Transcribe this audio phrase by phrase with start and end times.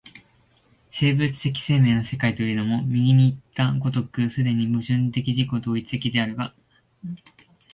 [0.89, 6.55] 生物的生命の世界といえども、右にいった如く既に矛盾的自己同一的であるが、